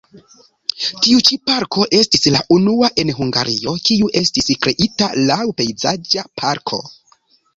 Tiu 1.07 1.19
ĉi 1.29 1.35
parko 1.49 1.83
estis 1.97 2.23
la 2.35 2.39
unua 2.55 2.89
en 3.03 3.11
Hungario, 3.19 3.75
kiu 3.89 4.09
estis 4.23 4.49
kreita 4.65 5.11
laŭ 5.27 5.39
pejzaĝa 5.61 6.25
parko. 6.43 6.81